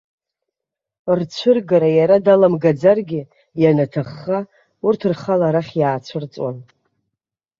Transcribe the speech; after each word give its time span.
Рцәыргара 1.17 1.89
иара 1.99 2.17
даламгаӡаргьы, 2.25 3.21
ианаҭахха, 3.61 4.39
урҭ 4.85 5.01
рхала 5.11 5.45
арахь 5.47 5.73
иаацәырҵуан. 5.79 6.57